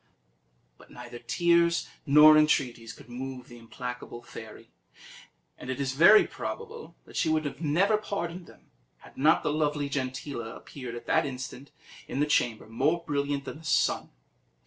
[0.79, 4.71] But neither tears nor entreaties could move the implacable fairy;
[5.59, 9.53] and it is very probable that she would never have pardoned them, had not the
[9.53, 11.69] lovely Gentilla appeared at that instant
[12.07, 14.09] in the chamber, more brilliant than the sun.